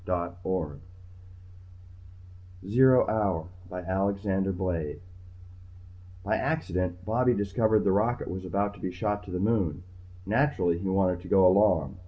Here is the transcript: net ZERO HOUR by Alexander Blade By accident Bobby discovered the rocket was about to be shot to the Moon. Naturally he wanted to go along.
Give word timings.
net 0.07 0.31
ZERO 2.67 3.05
HOUR 3.07 3.47
by 3.69 3.81
Alexander 3.81 4.51
Blade 4.51 4.99
By 6.25 6.37
accident 6.37 7.05
Bobby 7.05 7.35
discovered 7.35 7.83
the 7.83 7.91
rocket 7.91 8.27
was 8.27 8.43
about 8.43 8.73
to 8.73 8.79
be 8.79 8.91
shot 8.91 9.23
to 9.25 9.31
the 9.31 9.37
Moon. 9.39 9.83
Naturally 10.25 10.79
he 10.79 10.87
wanted 10.89 11.21
to 11.21 11.27
go 11.27 11.45
along. 11.45 11.99